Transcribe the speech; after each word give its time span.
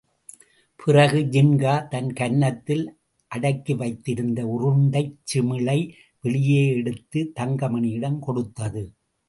பிறகு, 0.75 1.19
ஜின்கா 1.19 1.87
தன் 1.87 2.13
கன்னத்தில் 2.13 2.97
அடக்கிவைத்திருந்த 3.31 4.39
உருண்டைச் 4.57 5.13
சிமிழை 5.33 5.79
வெளியே 6.21 6.67
எடுத்து, 6.75 7.31
தங்கமணியிடம் 7.39 8.19
கொடுத்தது. 8.19 8.83